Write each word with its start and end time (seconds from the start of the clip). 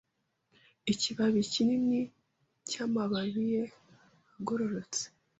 Ikibabi 0.91 1.41
kinini 1.51 2.01
cyamababi 2.69 3.43
ye 3.53 3.63
agororotse; 4.37 5.03